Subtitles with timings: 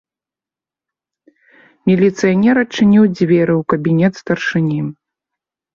[1.91, 4.81] Міліцыянер адчыніў дзверы ў кабінет старшыні.